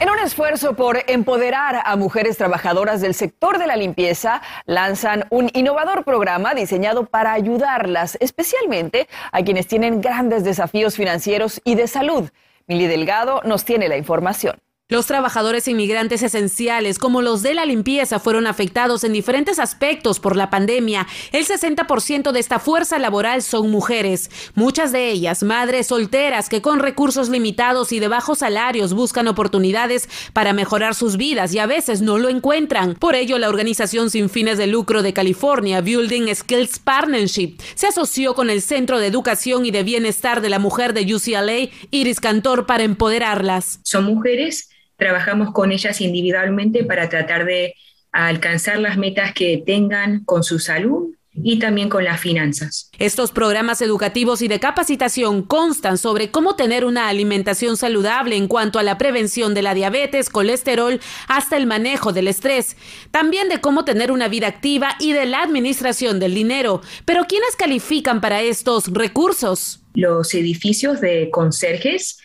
En 0.00 0.08
un 0.08 0.18
esfuerzo 0.20 0.74
por 0.74 1.04
empoderar 1.06 1.82
a 1.84 1.96
mujeres 1.96 2.38
trabajadoras 2.38 3.02
del 3.02 3.12
sector 3.12 3.58
de 3.58 3.66
la 3.66 3.76
limpieza, 3.76 4.40
lanzan 4.64 5.26
un 5.28 5.50
innovador 5.52 6.02
programa 6.02 6.54
diseñado 6.54 7.04
para 7.04 7.34
ayudarlas, 7.34 8.16
especialmente 8.20 9.06
a 9.32 9.42
quienes 9.42 9.66
tienen 9.66 10.00
grandes 10.00 10.42
desafíos 10.42 10.96
financieros 10.96 11.60
y 11.62 11.74
de 11.74 11.88
salud. 11.88 12.30
Mili 12.68 12.86
Delgado 12.86 13.42
nos 13.44 13.66
tiene 13.66 13.88
la 13.88 13.98
información. 13.98 14.56
Los 14.90 15.06
trabajadores 15.06 15.68
inmigrantes 15.68 16.24
esenciales, 16.24 16.98
como 16.98 17.22
los 17.22 17.42
de 17.42 17.54
la 17.54 17.64
limpieza, 17.64 18.18
fueron 18.18 18.48
afectados 18.48 19.04
en 19.04 19.12
diferentes 19.12 19.60
aspectos 19.60 20.18
por 20.18 20.34
la 20.34 20.50
pandemia. 20.50 21.06
El 21.30 21.46
60% 21.46 22.32
de 22.32 22.40
esta 22.40 22.58
fuerza 22.58 22.98
laboral 22.98 23.42
son 23.42 23.70
mujeres, 23.70 24.30
muchas 24.56 24.90
de 24.90 25.08
ellas 25.10 25.44
madres 25.44 25.86
solteras 25.86 26.48
que 26.48 26.60
con 26.60 26.80
recursos 26.80 27.28
limitados 27.28 27.92
y 27.92 28.00
de 28.00 28.08
bajos 28.08 28.38
salarios 28.38 28.92
buscan 28.92 29.28
oportunidades 29.28 30.08
para 30.32 30.52
mejorar 30.52 30.96
sus 30.96 31.16
vidas 31.16 31.54
y 31.54 31.60
a 31.60 31.66
veces 31.66 32.02
no 32.02 32.18
lo 32.18 32.28
encuentran. 32.28 32.96
Por 32.96 33.14
ello, 33.14 33.38
la 33.38 33.48
organización 33.48 34.10
sin 34.10 34.28
fines 34.28 34.58
de 34.58 34.66
lucro 34.66 35.02
de 35.02 35.12
California, 35.12 35.82
Building 35.82 36.34
Skills 36.34 36.80
Partnership, 36.80 37.58
se 37.76 37.86
asoció 37.86 38.34
con 38.34 38.50
el 38.50 38.60
Centro 38.60 38.98
de 38.98 39.06
Educación 39.06 39.64
y 39.66 39.70
de 39.70 39.84
Bienestar 39.84 40.40
de 40.40 40.50
la 40.50 40.58
Mujer 40.58 40.94
de 40.94 41.14
UCLA, 41.14 41.70
Iris 41.92 42.18
Cantor, 42.18 42.66
para 42.66 42.82
empoderarlas. 42.82 43.78
Son 43.84 44.02
mujeres 44.02 44.68
trabajamos 45.00 45.52
con 45.52 45.72
ellas 45.72 46.00
individualmente 46.00 46.84
para 46.84 47.08
tratar 47.08 47.44
de 47.44 47.74
alcanzar 48.12 48.78
las 48.78 48.96
metas 48.96 49.32
que 49.34 49.62
tengan 49.66 50.24
con 50.24 50.44
su 50.44 50.60
salud 50.60 51.14
y 51.32 51.58
también 51.58 51.88
con 51.88 52.04
las 52.04 52.20
finanzas. 52.20 52.90
Estos 52.98 53.30
programas 53.30 53.80
educativos 53.82 54.42
y 54.42 54.48
de 54.48 54.58
capacitación 54.60 55.42
constan 55.42 55.96
sobre 55.96 56.30
cómo 56.30 56.56
tener 56.56 56.84
una 56.84 57.08
alimentación 57.08 57.76
saludable 57.76 58.36
en 58.36 58.48
cuanto 58.48 58.78
a 58.78 58.82
la 58.82 58.98
prevención 58.98 59.54
de 59.54 59.62
la 59.62 59.74
diabetes, 59.74 60.28
colesterol, 60.28 61.00
hasta 61.28 61.56
el 61.56 61.66
manejo 61.66 62.12
del 62.12 62.28
estrés, 62.28 62.76
también 63.10 63.48
de 63.48 63.60
cómo 63.60 63.84
tener 63.84 64.10
una 64.10 64.28
vida 64.28 64.48
activa 64.48 64.96
y 64.98 65.12
de 65.12 65.26
la 65.26 65.42
administración 65.42 66.18
del 66.18 66.34
dinero. 66.34 66.82
Pero 67.04 67.24
¿quiénes 67.28 67.56
califican 67.56 68.20
para 68.20 68.42
estos 68.42 68.92
recursos? 68.92 69.80
Los 69.94 70.34
edificios 70.34 71.00
de 71.00 71.30
conserjes 71.30 72.18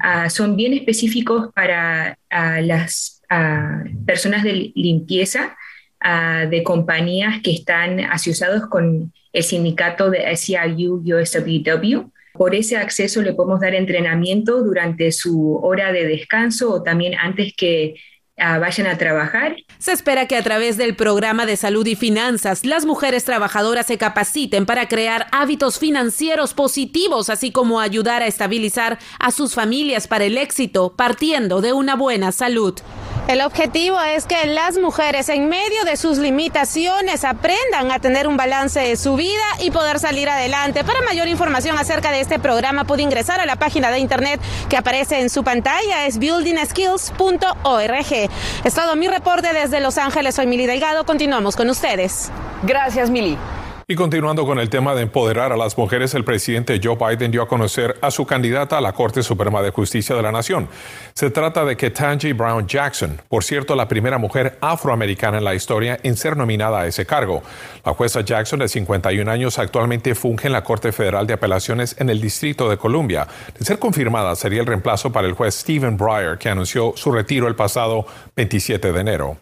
Ah, 0.00 0.28
son 0.28 0.56
bien 0.56 0.74
específicos 0.74 1.50
para 1.54 2.18
ah, 2.30 2.60
las 2.60 3.22
ah, 3.30 3.84
personas 4.06 4.42
de 4.42 4.72
limpieza 4.74 5.56
de 6.50 6.64
compañías 6.64 7.40
que 7.44 7.52
están 7.52 8.00
asociados 8.00 8.66
con 8.66 9.12
el 9.32 9.42
sindicato 9.44 10.10
de 10.10 10.36
SEIU 10.36 10.96
USWW. 10.96 12.10
Por 12.32 12.56
ese 12.56 12.76
acceso 12.76 13.22
le 13.22 13.34
podemos 13.34 13.60
dar 13.60 13.76
entrenamiento 13.76 14.64
durante 14.64 15.12
su 15.12 15.60
hora 15.62 15.92
de 15.92 16.04
descanso 16.04 16.72
o 16.72 16.82
también 16.82 17.14
antes 17.14 17.54
que 17.56 17.94
vayan 18.58 18.86
a 18.86 18.98
trabajar. 18.98 19.56
Se 19.78 19.92
espera 19.92 20.26
que 20.26 20.36
a 20.36 20.42
través 20.42 20.76
del 20.76 20.96
programa 20.96 21.46
de 21.46 21.56
salud 21.56 21.86
y 21.86 21.96
finanzas, 21.96 22.64
las 22.64 22.84
mujeres 22.84 23.24
trabajadoras 23.24 23.86
se 23.86 23.98
capaciten 23.98 24.66
para 24.66 24.88
crear 24.88 25.26
hábitos 25.32 25.78
financieros 25.78 26.54
positivos, 26.54 27.30
así 27.30 27.52
como 27.52 27.80
ayudar 27.80 28.22
a 28.22 28.26
estabilizar 28.26 28.98
a 29.18 29.30
sus 29.30 29.54
familias 29.54 30.06
para 30.06 30.24
el 30.24 30.38
éxito, 30.38 30.94
partiendo 30.96 31.60
de 31.60 31.72
una 31.72 31.96
buena 31.96 32.32
salud. 32.32 32.74
El 33.28 33.40
objetivo 33.40 34.00
es 34.00 34.26
que 34.26 34.46
las 34.46 34.78
mujeres 34.78 35.28
en 35.28 35.48
medio 35.48 35.84
de 35.84 35.96
sus 35.96 36.18
limitaciones 36.18 37.24
aprendan 37.24 37.92
a 37.92 38.00
tener 38.00 38.26
un 38.26 38.36
balance 38.36 38.80
de 38.80 38.96
su 38.96 39.14
vida 39.14 39.44
y 39.60 39.70
poder 39.70 40.00
salir 40.00 40.28
adelante. 40.28 40.82
Para 40.82 41.00
mayor 41.02 41.28
información 41.28 41.78
acerca 41.78 42.10
de 42.10 42.20
este 42.20 42.40
programa 42.40 42.84
puede 42.84 43.02
ingresar 43.02 43.40
a 43.40 43.46
la 43.46 43.56
página 43.56 43.90
de 43.90 44.00
internet 44.00 44.40
que 44.68 44.76
aparece 44.76 45.20
en 45.20 45.30
su 45.30 45.44
pantalla, 45.44 46.06
es 46.06 46.18
buildingskills.org. 46.18 48.30
Es 48.64 48.74
todo 48.74 48.96
mi 48.96 49.06
reporte 49.06 49.52
desde 49.52 49.80
Los 49.80 49.98
Ángeles, 49.98 50.34
soy 50.34 50.48
Mili 50.48 50.66
Delgado, 50.66 51.04
continuamos 51.04 51.54
con 51.54 51.70
ustedes. 51.70 52.32
Gracias 52.64 53.08
Mili. 53.08 53.38
Y 53.88 53.96
continuando 53.96 54.46
con 54.46 54.60
el 54.60 54.70
tema 54.70 54.94
de 54.94 55.02
empoderar 55.02 55.52
a 55.52 55.56
las 55.56 55.76
mujeres, 55.76 56.14
el 56.14 56.24
presidente 56.24 56.80
Joe 56.82 56.96
Biden 56.96 57.32
dio 57.32 57.42
a 57.42 57.48
conocer 57.48 57.98
a 58.00 58.12
su 58.12 58.24
candidata 58.24 58.78
a 58.78 58.80
la 58.80 58.92
Corte 58.92 59.24
Suprema 59.24 59.60
de 59.60 59.70
Justicia 59.70 60.14
de 60.14 60.22
la 60.22 60.30
Nación. 60.30 60.68
Se 61.14 61.30
trata 61.30 61.64
de 61.64 61.76
Ketanji 61.76 62.32
Brown 62.32 62.68
Jackson, 62.68 63.20
por 63.28 63.42
cierto, 63.42 63.74
la 63.74 63.88
primera 63.88 64.18
mujer 64.18 64.56
afroamericana 64.60 65.38
en 65.38 65.44
la 65.44 65.56
historia 65.56 65.98
en 66.04 66.16
ser 66.16 66.36
nominada 66.36 66.82
a 66.82 66.86
ese 66.86 67.04
cargo. 67.06 67.42
La 67.84 67.92
jueza 67.92 68.20
Jackson, 68.20 68.60
de 68.60 68.68
51 68.68 69.28
años, 69.28 69.58
actualmente 69.58 70.14
funge 70.14 70.46
en 70.46 70.52
la 70.52 70.62
Corte 70.62 70.92
Federal 70.92 71.26
de 71.26 71.34
Apelaciones 71.34 71.96
en 71.98 72.08
el 72.08 72.20
Distrito 72.20 72.70
de 72.70 72.76
Columbia. 72.76 73.26
De 73.58 73.64
ser 73.64 73.80
confirmada, 73.80 74.36
sería 74.36 74.60
el 74.60 74.66
reemplazo 74.66 75.10
para 75.10 75.26
el 75.26 75.34
juez 75.34 75.56
Stephen 75.56 75.96
Breyer, 75.96 76.38
que 76.38 76.48
anunció 76.48 76.92
su 76.94 77.10
retiro 77.10 77.48
el 77.48 77.56
pasado 77.56 78.06
27 78.36 78.92
de 78.92 79.00
enero. 79.00 79.38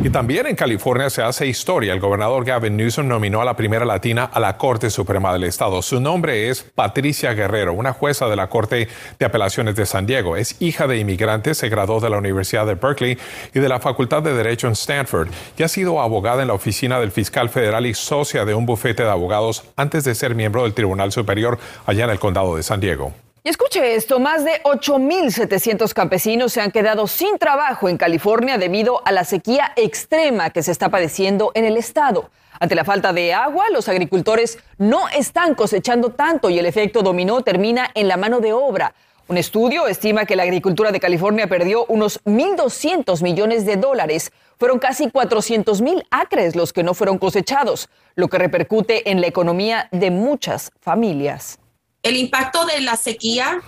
Y 0.00 0.10
también 0.10 0.46
en 0.46 0.54
California 0.54 1.10
se 1.10 1.22
hace 1.22 1.48
historia. 1.48 1.92
El 1.92 1.98
gobernador 1.98 2.44
Gavin 2.44 2.76
Newsom 2.76 3.08
nominó 3.08 3.40
a 3.40 3.44
la 3.44 3.56
primera 3.56 3.84
latina 3.84 4.24
a 4.24 4.38
la 4.38 4.56
Corte 4.56 4.90
Suprema 4.90 5.32
del 5.32 5.42
Estado. 5.42 5.82
Su 5.82 6.00
nombre 6.00 6.48
es 6.48 6.62
Patricia 6.62 7.34
Guerrero, 7.34 7.72
una 7.72 7.92
jueza 7.92 8.28
de 8.28 8.36
la 8.36 8.48
Corte 8.48 8.88
de 9.18 9.26
Apelaciones 9.26 9.74
de 9.74 9.86
San 9.86 10.06
Diego. 10.06 10.36
Es 10.36 10.54
hija 10.62 10.86
de 10.86 10.98
inmigrantes, 10.98 11.58
se 11.58 11.68
graduó 11.68 11.98
de 11.98 12.10
la 12.10 12.18
Universidad 12.18 12.64
de 12.64 12.76
Berkeley 12.76 13.18
y 13.52 13.58
de 13.58 13.68
la 13.68 13.80
Facultad 13.80 14.22
de 14.22 14.34
Derecho 14.34 14.68
en 14.68 14.74
Stanford. 14.74 15.28
Y 15.56 15.64
ha 15.64 15.68
sido 15.68 16.00
abogada 16.00 16.42
en 16.42 16.48
la 16.48 16.54
oficina 16.54 17.00
del 17.00 17.10
fiscal 17.10 17.48
federal 17.48 17.84
y 17.84 17.94
socia 17.94 18.44
de 18.44 18.54
un 18.54 18.66
bufete 18.66 19.02
de 19.02 19.10
abogados 19.10 19.64
antes 19.74 20.04
de 20.04 20.14
ser 20.14 20.36
miembro 20.36 20.62
del 20.62 20.74
Tribunal 20.74 21.10
Superior 21.10 21.58
allá 21.86 22.04
en 22.04 22.10
el 22.10 22.20
condado 22.20 22.54
de 22.54 22.62
San 22.62 22.78
Diego. 22.78 23.12
Escuche 23.48 23.94
esto, 23.94 24.20
más 24.20 24.44
de 24.44 24.62
8.700 24.64 25.94
campesinos 25.94 26.52
se 26.52 26.60
han 26.60 26.70
quedado 26.70 27.06
sin 27.06 27.38
trabajo 27.38 27.88
en 27.88 27.96
California 27.96 28.58
debido 28.58 29.00
a 29.06 29.10
la 29.10 29.24
sequía 29.24 29.72
extrema 29.74 30.50
que 30.50 30.62
se 30.62 30.70
está 30.70 30.90
padeciendo 30.90 31.50
en 31.54 31.64
el 31.64 31.78
estado. 31.78 32.28
Ante 32.60 32.74
la 32.74 32.84
falta 32.84 33.14
de 33.14 33.32
agua, 33.32 33.70
los 33.72 33.88
agricultores 33.88 34.58
no 34.76 35.08
están 35.08 35.54
cosechando 35.54 36.10
tanto 36.10 36.50
y 36.50 36.58
el 36.58 36.66
efecto 36.66 37.00
dominó 37.00 37.40
termina 37.40 37.90
en 37.94 38.06
la 38.06 38.18
mano 38.18 38.40
de 38.40 38.52
obra. 38.52 38.92
Un 39.28 39.38
estudio 39.38 39.86
estima 39.86 40.26
que 40.26 40.36
la 40.36 40.42
agricultura 40.42 40.92
de 40.92 41.00
California 41.00 41.46
perdió 41.46 41.86
unos 41.86 42.22
1.200 42.24 43.22
millones 43.22 43.64
de 43.64 43.78
dólares. 43.78 44.30
Fueron 44.58 44.78
casi 44.78 45.06
400.000 45.06 46.04
acres 46.10 46.54
los 46.54 46.74
que 46.74 46.82
no 46.82 46.92
fueron 46.92 47.16
cosechados, 47.16 47.88
lo 48.14 48.28
que 48.28 48.36
repercute 48.36 49.10
en 49.10 49.22
la 49.22 49.26
economía 49.26 49.88
de 49.90 50.10
muchas 50.10 50.70
familias. 50.82 51.58
El 52.02 52.16
impacto 52.16 52.64
de 52.64 52.80
la 52.80 52.96
sequía 52.96 53.60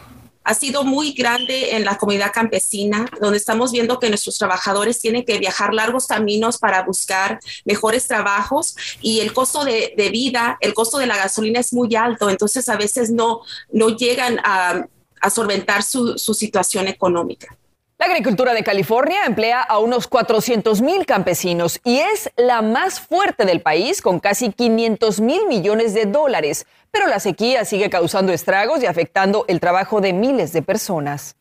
ha 0.45 0.55
sido 0.55 0.85
muy 0.85 1.13
grande 1.13 1.77
en 1.77 1.85
la 1.85 1.99
comunidad 1.99 2.33
campesina, 2.33 3.07
donde 3.21 3.37
estamos 3.37 3.73
viendo 3.73 3.99
que 3.99 4.09
nuestros 4.09 4.39
trabajadores 4.39 5.01
tienen 5.01 5.25
que 5.25 5.39
viajar 5.39 5.75
largos 5.75 6.07
caminos 6.07 6.59
para 6.59 6.83
buscar 6.83 7.41
mejores 7.65 8.07
trabajos 8.07 8.77
y 9.01 9.21
el 9.21 9.33
costo 9.33 9.65
de, 9.65 9.95
vida, 10.11 10.57
el 10.61 10.75
costo 10.75 10.99
de 10.99 11.07
la 11.07 11.17
gasolina 11.17 11.61
es 11.61 11.73
muy 11.73 11.95
alto, 11.95 12.31
entonces 12.31 12.69
a 12.69 12.77
veces 12.77 13.11
no, 13.11 13.43
no 13.71 13.91
llegan 13.91 14.41
a, 14.45 14.87
solventar 15.31 15.83
su, 15.83 16.17
su 16.17 16.33
situación 16.33 16.89
económica. 16.89 17.55
La 18.01 18.07
agricultura 18.07 18.55
de 18.55 18.65
California 18.65 19.27
emplea 19.27 19.61
a 19.61 19.79
unos 19.79 20.07
400 20.09 20.81
mil 20.81 21.05
campesinos 21.05 21.79
y 21.85 21.99
es 21.99 22.31
la 22.39 22.63
más 22.63 22.99
fuerte 22.99 23.45
del 23.45 23.61
país 23.61 24.01
con 24.01 24.21
casi 24.21 24.51
500 24.51 25.21
mil 25.21 25.47
millones 25.47 25.93
de 25.93 26.07
dólares. 26.07 26.65
Pero 26.93 27.07
la 27.07 27.21
sequía 27.21 27.65
sigue 27.65 27.89
causando 27.89 28.33
estragos 28.33 28.83
y 28.83 28.87
afectando 28.87 29.45
el 29.49 29.61
trabajo 29.61 30.01
de 30.01 30.13
miles 30.13 30.53
de 30.53 30.63
personas. 30.63 31.37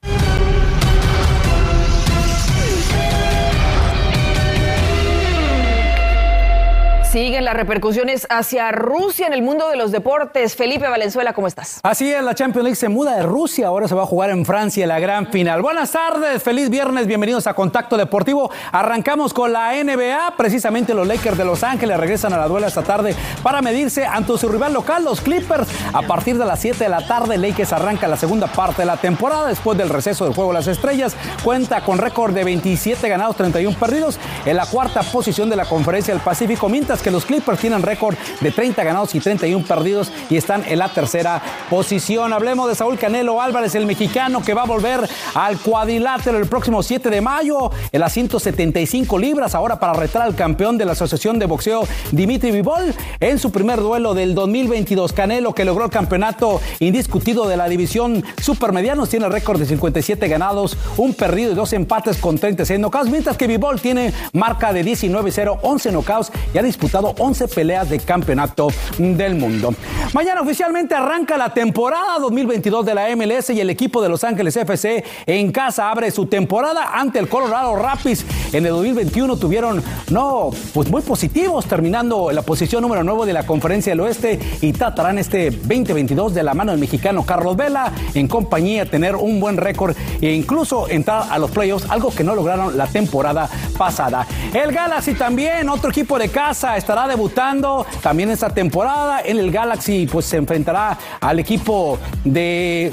Siguen 7.12 7.44
las 7.44 7.56
repercusiones 7.56 8.28
hacia 8.30 8.72
Rusia 8.72 9.26
en 9.26 9.34
el 9.34 9.42
mundo 9.42 9.68
de 9.68 9.76
los 9.76 9.92
deportes. 9.92 10.56
Felipe 10.56 10.88
Valenzuela, 10.88 11.34
¿cómo 11.34 11.48
estás? 11.48 11.80
Así 11.82 12.14
es, 12.14 12.22
la 12.22 12.36
Champions 12.36 12.64
League 12.64 12.76
se 12.76 12.88
muda 12.88 13.16
de 13.16 13.24
Rusia, 13.24 13.66
ahora 13.66 13.88
se 13.88 13.96
va 13.96 14.04
a 14.04 14.06
jugar 14.06 14.30
en 14.30 14.46
Francia 14.46 14.86
la 14.86 15.00
gran 15.00 15.26
final. 15.32 15.64
Buenas 15.64 15.92
tardes, 15.92 16.44
feliz 16.44 16.70
viernes, 16.70 17.08
bienvenidos 17.08 17.48
a 17.48 17.56
Contacto 17.56 17.98
Deportivo. 17.98 18.52
Arrancamos 18.72 19.34
con 19.34 19.52
la 19.52 19.72
NBA, 19.84 20.36
precisamente 20.38 20.94
los 20.94 21.08
Lakers 21.08 21.36
de 21.36 21.46
Los 21.46 21.64
Ángeles 21.64 21.98
regresan 21.98 22.32
a 22.34 22.38
la 22.38 22.48
duela 22.48 22.68
esta 22.68 22.84
tarde 22.84 23.16
para 23.42 23.64
medirse 23.64 24.06
ante 24.06 24.38
su 24.38 24.48
rival 24.48 24.74
local, 24.74 25.04
los 25.04 25.20
Clippers. 25.20 25.68
A 25.94 26.04
partir 26.04 26.38
de 26.38 26.46
las 26.46 26.60
7 26.60 26.84
de 26.84 26.90
la 26.92 27.08
tarde, 27.08 27.40
Lakers 27.40 27.74
arranca 27.74 28.08
la 28.08 28.18
segunda 28.18 28.46
parte 28.46 28.84
de 28.84 28.86
la 28.86 28.98
temporada 28.98 29.48
después 29.48 29.76
del 29.80 29.90
receso 29.90 30.26
del 30.26 30.36
juego 30.36 30.54
las 30.54 30.68
estrellas. 30.68 31.16
Cuenta 31.44 31.82
con 31.82 31.98
récord 31.98 32.36
de 32.36 32.44
27 32.44 33.10
ganados, 33.10 33.36
31 33.36 33.76
perdidos 33.80 34.20
en 34.46 34.56
la 34.56 34.68
cuarta 34.68 35.02
posición 35.02 35.50
de 35.50 35.56
la 35.56 35.66
Conferencia 35.66 36.14
del 36.14 36.22
Pacífico, 36.22 36.70
mientras 36.70 36.99
que 37.02 37.12
los 37.12 37.26
Clippers 37.26 37.60
tienen 37.60 37.82
récord 37.82 38.16
de 38.42 38.52
30 38.52 38.84
ganados 38.84 39.16
y 39.16 39.20
31 39.20 39.66
perdidos 39.66 40.12
y 40.30 40.38
están 40.38 40.64
en 40.68 40.80
la 40.80 40.90
tercera 40.90 41.42
posición. 41.70 42.34
Hablemos 42.34 42.68
de 42.68 42.76
Saúl 42.76 42.98
Canelo 42.98 43.42
Álvarez, 43.42 43.76
el 43.76 43.86
mexicano 43.86 44.42
que 44.42 44.54
va 44.54 44.64
a 44.64 44.66
volver 44.66 45.08
al 45.34 45.58
cuadrilátero 45.60 46.38
el 46.38 46.48
próximo 46.48 46.84
7 46.84 47.10
de 47.10 47.22
mayo 47.22 47.72
en 47.92 48.00
las 48.00 48.14
175 48.14 49.18
libras, 49.18 49.56
ahora 49.56 49.80
para 49.80 49.94
retar 49.94 50.24
al 50.24 50.36
campeón 50.36 50.78
de 50.78 50.86
la 50.86 50.94
Asociación 50.94 51.40
de 51.40 51.46
Boxeo 51.46 51.88
Dimitri 52.12 52.52
Vivol 52.52 52.94
en 53.20 53.40
su 53.40 53.52
primer 53.52 53.80
duelo 53.80 54.14
del 54.14 54.36
2022. 54.36 55.14
Canelo 55.14 55.54
que 55.54 55.66
logró 55.66 55.86
el 55.86 55.92
campeonato 55.92 56.62
indiscutido 56.80 57.48
de 57.48 57.58
la 57.58 57.68
división 57.70 58.24
supermedianos 58.42 59.10
tiene 59.10 59.30
récord 59.30 59.60
de 59.60 59.66
57 59.66 60.28
ganados, 60.28 60.78
un 60.98 61.14
perdido 61.14 61.52
y 61.52 61.56
dos 61.56 61.74
empates 61.74 62.18
con 62.18 62.38
36 62.38 62.80
knockouts, 62.80 63.10
mientras 63.10 63.38
que 63.38 63.48
Vivol 63.48 63.80
tiene 63.80 64.14
marca 64.34 64.74
de 64.74 64.84
19-0, 64.84 65.60
11 65.62 65.92
knockouts 65.92 66.32
y 66.54 66.58
ha 66.58 66.64
disputado 66.64 66.89
11 66.94 67.48
peleas 67.48 67.90
de 67.90 68.00
campeonato 68.00 68.70
del 68.98 69.36
mundo. 69.36 69.74
Mañana 70.14 70.42
oficialmente 70.42 70.96
arranca 70.96 71.38
la 71.38 71.54
temporada 71.54 72.18
2022 72.20 72.86
de 72.86 72.96
la 72.96 73.16
MLS 73.16 73.52
y 73.52 73.60
el 73.60 73.70
equipo 73.70 74.02
de 74.02 74.10
Los 74.10 74.24
Ángeles 74.24 74.56
FC 74.56 75.04
en 75.26 75.52
casa 75.52 75.92
abre 75.92 76.10
su 76.12 76.26
temporada 76.26 76.92
ante 76.94 77.20
el 77.20 77.30
Colorado 77.30 77.76
Rapids. 77.76 78.26
En 78.54 78.66
el 78.66 78.72
2021 78.72 79.38
tuvieron, 79.38 79.84
no, 80.10 80.50
pues 80.74 80.90
muy 80.90 81.02
positivos, 81.02 81.66
terminando 81.66 82.30
en 82.30 82.36
la 82.36 82.42
posición 82.42 82.82
número 82.82 83.04
9 83.04 83.28
de 83.28 83.34
la 83.34 83.46
Conferencia 83.46 83.92
del 83.92 84.00
Oeste 84.00 84.40
y 84.62 84.74
tratarán 84.74 85.20
este 85.20 85.52
2022 85.52 86.34
de 86.34 86.44
la 86.44 86.54
mano 86.54 86.72
del 86.72 86.80
mexicano 86.80 87.26
Carlos 87.26 87.56
Vela 87.56 87.92
en 88.14 88.28
compañía, 88.28 88.86
tener 88.86 89.16
un 89.16 89.40
buen 89.40 89.58
récord 89.58 89.96
e 90.22 90.34
incluso 90.34 90.90
entrar 90.90 91.26
a 91.30 91.38
los 91.38 91.52
playoffs, 91.52 91.90
algo 91.90 92.10
que 92.10 92.24
no 92.24 92.34
lograron 92.34 92.78
la 92.78 92.88
temporada 92.88 93.48
pasada. 93.78 94.26
El 94.54 94.72
Galaxy 94.72 95.14
también, 95.14 95.70
otro 95.70 95.92
equipo 95.92 96.18
de 96.18 96.30
casa, 96.30 96.79
estará 96.80 97.08
debutando 97.08 97.86
también 98.02 98.32
esta 98.32 98.50
temporada 98.50 99.22
en 99.24 99.38
el 99.38 99.52
Galaxy, 99.52 100.08
pues 100.08 100.26
se 100.26 100.38
enfrentará 100.38 100.98
al 101.22 101.40
equipo 101.40 102.00
de 102.24 102.92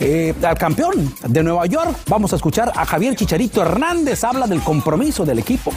eh, 0.00 0.34
al 0.42 0.58
campeón 0.58 1.12
de 1.26 1.42
Nueva 1.42 1.66
York. 1.66 1.96
Vamos 2.08 2.32
a 2.32 2.36
escuchar 2.36 2.72
a 2.74 2.84
Javier 2.84 3.14
Chicharito 3.14 3.62
Hernández, 3.62 4.24
habla 4.24 4.46
del 4.46 4.60
compromiso 4.60 5.24
del 5.24 5.38
equipo. 5.38 5.70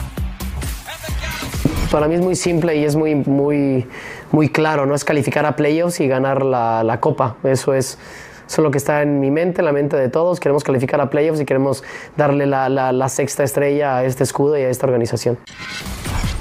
Para 1.90 2.08
mí 2.08 2.16
es 2.16 2.20
muy 2.20 2.34
simple 2.34 2.76
y 2.76 2.84
es 2.84 2.96
muy, 2.96 3.14
muy, 3.14 3.86
muy 4.32 4.48
claro, 4.48 4.86
¿no? 4.86 4.94
Es 4.94 5.04
calificar 5.04 5.46
a 5.46 5.54
playoffs 5.54 6.00
y 6.00 6.08
ganar 6.08 6.44
la, 6.44 6.98
copa. 7.00 7.36
Eso 7.44 7.74
es, 7.74 7.98
eso 8.46 8.46
es 8.48 8.58
lo 8.58 8.70
que 8.70 8.78
está 8.78 9.02
en 9.02 9.20
mi 9.20 9.30
mente, 9.30 9.60
en 9.60 9.66
la 9.66 9.72
mente 9.72 9.96
de 9.96 10.08
todos. 10.08 10.40
Queremos 10.40 10.64
calificar 10.64 11.00
a 11.00 11.08
playoffs 11.08 11.40
y 11.40 11.44
queremos 11.44 11.84
darle 12.16 12.46
la, 12.46 12.68
la 12.68 13.08
sexta 13.08 13.44
estrella 13.44 13.98
a 13.98 14.04
este 14.04 14.24
escudo 14.24 14.58
y 14.58 14.62
a 14.62 14.68
esta 14.68 14.86
organización. 14.86 15.38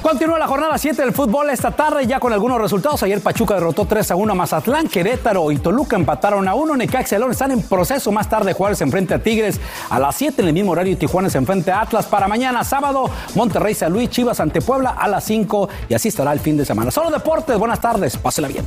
Continúa 0.05 0.38
la 0.38 0.45
jornada 0.45 0.77
7 0.77 1.01
del 1.01 1.13
fútbol 1.13 1.50
esta 1.50 1.71
tarde 1.71 2.05
ya 2.05 2.19
con 2.19 2.31
algunos 2.31 2.62
resultados. 2.62 3.01
Ayer 3.01 3.21
Pachuca 3.21 3.55
derrotó 3.55 3.85
3 3.85 4.12
a 4.12 4.15
1 4.15 4.33
a 4.33 4.35
Mazatlán, 4.35 4.88
Querétaro 4.88 5.50
y 5.50 5.57
Toluca 5.57 5.95
empataron 5.95 6.47
a 6.47 6.53
1. 6.53 6.77
Necaxa 6.77 7.15
y 7.15 7.18
León 7.18 7.31
están 7.31 7.50
en 7.50 7.63
proceso. 7.63 8.11
Más 8.11 8.29
tarde 8.29 8.53
Juárez 8.53 8.77
se 8.77 8.83
enfrenta 8.83 9.15
a 9.15 9.18
Tigres 9.18 9.59
a 9.89 9.98
las 9.98 10.15
7 10.15 10.44
en 10.44 10.50
el 10.50 10.53
mismo 10.53 10.74
horario. 10.74 10.96
Tijuana 10.96 11.31
se 11.31 11.39
enfrenta 11.39 11.79
a 11.79 11.81
Atlas 11.81 12.05
para 12.05 12.27
mañana 12.27 12.63
sábado. 12.63 13.09
Monterrey 13.33 13.74
San 13.74 13.94
Luis, 13.94 14.11
Chivas 14.11 14.39
ante 14.39 14.61
Puebla 14.61 14.91
a 14.91 15.07
las 15.07 15.24
5 15.24 15.70
y 15.89 15.96
así 15.96 16.09
estará 16.09 16.33
el 16.33 16.39
fin 16.39 16.55
de 16.55 16.65
semana. 16.65 16.91
Solo 16.91 17.09
deportes, 17.09 17.57
buenas 17.57 17.81
tardes, 17.81 18.15
pásela 18.15 18.48
bien. 18.48 18.63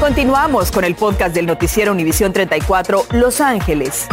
Continuamos 0.00 0.72
con 0.72 0.84
el 0.84 0.94
podcast 0.94 1.34
del 1.34 1.44
noticiero 1.44 1.92
Univisión 1.92 2.32
34 2.32 3.04
Los 3.10 3.42
Ángeles. 3.42 4.08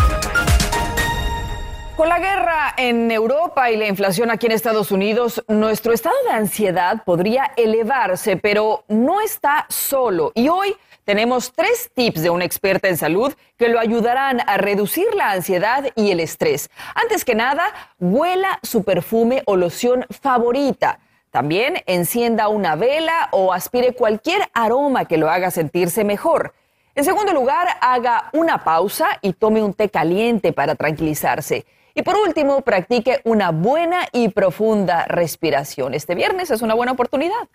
Con 2.00 2.08
la 2.08 2.20
guerra 2.20 2.76
en 2.78 3.12
Europa 3.12 3.70
y 3.70 3.76
la 3.76 3.86
inflación 3.86 4.32
aquí 4.32 4.46
en 4.46 4.54
Estados 4.54 4.90
Unidos, 4.90 5.44
nuestro 5.50 5.92
estado 5.92 6.16
de 6.24 6.32
ansiedad 6.32 7.04
podría 7.04 7.52
elevarse, 7.58 8.38
pero 8.38 8.86
no 8.88 9.20
está 9.20 9.66
solo. 9.68 10.32
Y 10.34 10.48
hoy 10.48 10.78
tenemos 11.04 11.52
tres 11.52 11.92
tips 11.94 12.22
de 12.22 12.30
una 12.30 12.46
experta 12.46 12.88
en 12.88 12.96
salud 12.96 13.34
que 13.58 13.68
lo 13.68 13.82
ayudarán 13.82 14.40
a 14.48 14.56
reducir 14.56 15.14
la 15.14 15.32
ansiedad 15.32 15.88
y 15.98 16.12
el 16.12 16.22
estrés. 16.22 16.70
Antes 16.96 17.26
que 17.26 17.36
nada, 17.36 17.66
huela 18.00 18.60
su 18.64 18.86
perfume 18.86 19.44
o 19.46 19.58
loción 19.58 20.06
favorita. 20.22 21.00
También 21.32 21.84
encienda 21.86 22.48
una 22.48 22.78
vela 22.78 23.28
o 23.32 23.52
aspire 23.52 23.92
cualquier 23.92 24.50
aroma 24.54 25.04
que 25.04 25.18
lo 25.18 25.30
haga 25.30 25.52
sentirse 25.52 26.06
mejor. 26.06 26.54
En 26.96 27.04
segundo 27.04 27.34
lugar, 27.34 27.68
haga 27.82 28.30
una 28.32 28.64
pausa 28.64 29.20
y 29.22 29.34
tome 29.34 29.62
un 29.62 29.74
té 29.74 29.90
caliente 29.90 30.54
para 30.54 30.76
tranquilizarse. 30.76 31.66
Y 32.00 32.02
por 32.02 32.16
último, 32.16 32.62
practique 32.62 33.20
una 33.26 33.52
buena 33.52 34.08
y 34.14 34.30
profunda 34.30 35.04
respiración. 35.08 35.94
Este 35.94 36.16
viernes 36.16 36.50
es 36.50 36.62
una 36.62 36.74
buena 36.74 36.94
oportunidad. 36.94 37.50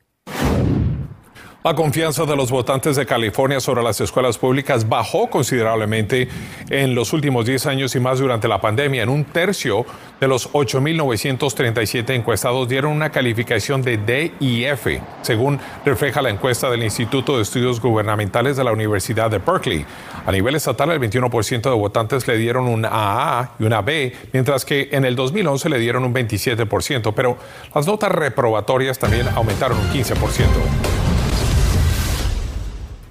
La 1.66 1.74
confianza 1.74 2.26
de 2.26 2.36
los 2.36 2.50
votantes 2.50 2.94
de 2.94 3.06
California 3.06 3.58
sobre 3.58 3.82
las 3.82 3.98
escuelas 3.98 4.36
públicas 4.36 4.86
bajó 4.86 5.30
considerablemente 5.30 6.28
en 6.68 6.94
los 6.94 7.14
últimos 7.14 7.46
10 7.46 7.64
años 7.64 7.96
y 7.96 8.00
más 8.00 8.18
durante 8.18 8.48
la 8.48 8.60
pandemia. 8.60 9.02
En 9.02 9.08
un 9.08 9.24
tercio 9.24 9.86
de 10.20 10.28
los 10.28 10.52
8.937 10.52 12.10
encuestados 12.10 12.68
dieron 12.68 12.92
una 12.92 13.08
calificación 13.08 13.80
de 13.80 13.96
D 13.96 14.34
y 14.40 14.64
F, 14.64 15.00
según 15.22 15.58
refleja 15.86 16.20
la 16.20 16.28
encuesta 16.28 16.68
del 16.68 16.82
Instituto 16.82 17.36
de 17.36 17.44
Estudios 17.44 17.80
Gubernamentales 17.80 18.58
de 18.58 18.64
la 18.64 18.72
Universidad 18.72 19.30
de 19.30 19.38
Berkeley. 19.38 19.86
A 20.26 20.32
nivel 20.32 20.56
estatal, 20.56 20.90
el 20.90 21.00
21% 21.00 21.62
de 21.62 21.70
votantes 21.70 22.28
le 22.28 22.36
dieron 22.36 22.66
un 22.66 22.84
AA 22.84 23.52
y 23.58 23.64
una 23.64 23.80
B, 23.80 24.14
mientras 24.34 24.66
que 24.66 24.90
en 24.92 25.06
el 25.06 25.16
2011 25.16 25.70
le 25.70 25.78
dieron 25.78 26.04
un 26.04 26.12
27%, 26.12 27.14
pero 27.16 27.38
las 27.74 27.86
notas 27.86 28.12
reprobatorias 28.12 28.98
también 28.98 29.28
aumentaron 29.28 29.78
un 29.78 29.88
15%. 29.88 31.03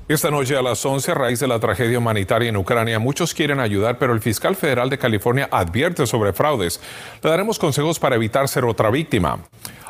Esta 0.09 0.29
noche 0.29 0.57
a 0.57 0.61
las 0.61 0.85
11, 0.85 1.11
a 1.11 1.15
raíz 1.15 1.39
de 1.39 1.47
la 1.47 1.61
tragedia 1.61 1.97
humanitaria 1.97 2.49
en 2.49 2.57
Ucrania, 2.57 2.99
muchos 2.99 3.33
quieren 3.33 3.61
ayudar, 3.61 3.97
pero 3.97 4.11
el 4.11 4.19
fiscal 4.19 4.57
federal 4.57 4.89
de 4.89 4.97
California 4.97 5.47
advierte 5.49 6.05
sobre 6.05 6.33
fraudes. 6.33 6.81
Le 7.23 7.29
daremos 7.29 7.57
consejos 7.57 7.99
para 7.99 8.17
evitar 8.17 8.49
ser 8.49 8.65
otra 8.65 8.89
víctima. 8.89 9.39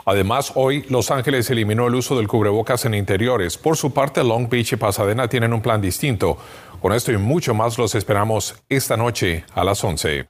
Además, 0.06 0.52
hoy 0.54 0.86
Los 0.90 1.10
Ángeles 1.10 1.50
eliminó 1.50 1.88
el 1.88 1.96
uso 1.96 2.16
del 2.16 2.28
cubrebocas 2.28 2.86
en 2.86 2.94
interiores. 2.94 3.58
Por 3.58 3.76
su 3.76 3.92
parte, 3.92 4.24
Long 4.24 4.48
Beach 4.48 4.74
y 4.74 4.76
Pasadena 4.76 5.28
tienen 5.28 5.52
un 5.52 5.64
plan 5.64 5.82
distinto. 5.82 6.38
Con 6.80 6.94
esto 6.94 7.12
y 7.12 7.18
mucho 7.18 7.56
más 7.56 7.80
los 7.80 7.96
esperamos 7.96 8.56
esta 8.70 8.96
noche 8.96 9.46
a 9.56 9.64
las 9.64 9.84
11. 9.84 10.28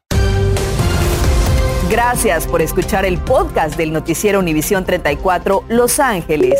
Gracias 1.89 2.47
por 2.47 2.61
escuchar 2.61 3.03
el 3.03 3.17
podcast 3.17 3.75
del 3.75 3.91
noticiero 3.91 4.39
Univisión 4.39 4.85
34 4.85 5.65
Los 5.67 5.99
Ángeles. 5.99 6.59